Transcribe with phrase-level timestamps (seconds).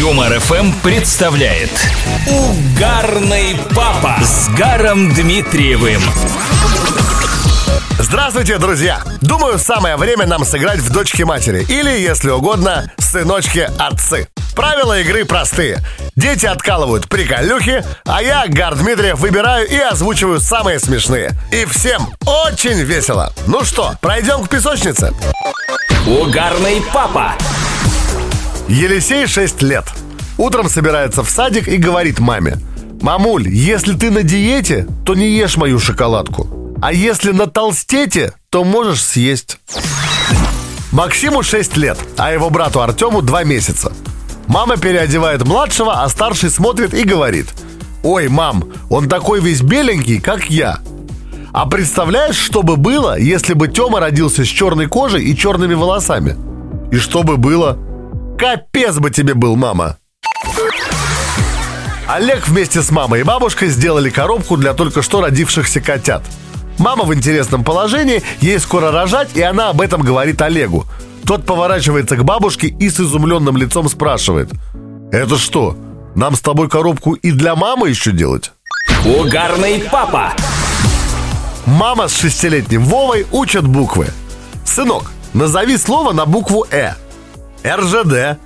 [0.00, 1.70] Юмор ФМ представляет
[2.26, 6.00] Угарный папа с Гаром Дмитриевым.
[7.98, 9.02] Здравствуйте, друзья!
[9.20, 14.26] Думаю, самое время нам сыграть в дочки матери или, если угодно, сыночки отцы.
[14.56, 15.80] Правила игры простые.
[16.16, 21.32] Дети откалывают приколюхи, а я, Гар Дмитриев, выбираю и озвучиваю самые смешные.
[21.52, 23.34] И всем очень весело.
[23.46, 25.12] Ну что, пройдем к песочнице?
[26.06, 27.34] Угарный папа.
[28.70, 29.84] Елисей 6 лет.
[30.38, 32.56] Утром собирается в садик и говорит маме.
[33.00, 36.76] «Мамуль, если ты на диете, то не ешь мою шоколадку.
[36.80, 39.58] А если на толстете, то можешь съесть».
[40.92, 43.92] Максиму 6 лет, а его брату Артему 2 месяца.
[44.46, 47.48] Мама переодевает младшего, а старший смотрит и говорит.
[48.04, 50.78] «Ой, мам, он такой весь беленький, как я».
[51.52, 56.36] А представляешь, что бы было, если бы Тёма родился с черной кожей и черными волосами?
[56.92, 57.76] И что бы было?
[58.40, 59.98] Капец бы тебе был, мама!
[62.08, 66.22] Олег вместе с мамой и бабушкой сделали коробку для только что родившихся котят.
[66.78, 70.86] Мама в интересном положении, ей скоро рожать, и она об этом говорит Олегу.
[71.26, 74.48] Тот поворачивается к бабушке и с изумленным лицом спрашивает.
[75.12, 75.76] «Это что,
[76.14, 78.52] нам с тобой коробку и для мамы еще делать?»
[79.04, 80.32] Угарный папа.
[81.66, 84.06] Мама с шестилетним Вовой учат буквы.
[84.64, 86.94] Сынок, назови слово на букву «э».
[87.64, 88.38] РЖД.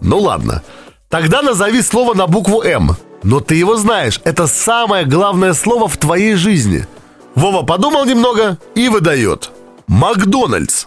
[0.00, 0.62] Ну ладно.
[1.08, 2.96] Тогда назови слово на букву М.
[3.22, 6.86] Но ты его знаешь, это самое главное слово в твоей жизни.
[7.34, 9.50] Вова подумал немного и выдает.
[9.86, 10.86] Макдональдс.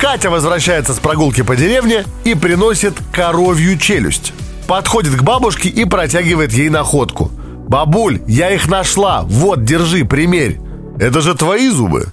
[0.00, 4.32] Катя возвращается с прогулки по деревне и приносит коровью челюсть.
[4.66, 7.30] Подходит к бабушке и протягивает ей находку.
[7.68, 9.22] «Бабуль, я их нашла.
[9.22, 10.58] Вот, держи, примерь.
[10.98, 12.12] Это же твои зубы».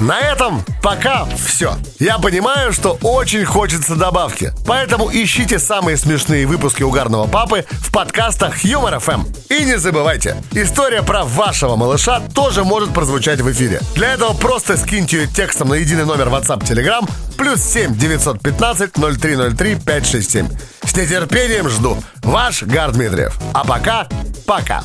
[0.00, 1.76] На этом пока все.
[1.98, 4.52] Я понимаю, что очень хочется добавки.
[4.66, 9.24] Поэтому ищите самые смешные выпуски «Угарного папы» в подкастах Юмор ФМ.
[9.50, 13.80] И не забывайте, история про вашего малыша тоже может прозвучать в эфире.
[13.94, 19.74] Для этого просто скиньте ее текстом на единый номер WhatsApp Telegram плюс 7 915 0303
[19.74, 20.48] 567.
[20.84, 22.02] С нетерпением жду.
[22.22, 23.34] Ваш Гар Дмитриев.
[23.52, 24.08] А пока,
[24.50, 24.82] пока.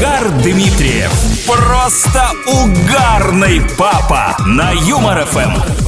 [0.00, 1.10] Гар Дмитриев.
[1.44, 5.81] Просто угарный папа на Юмор ФМ.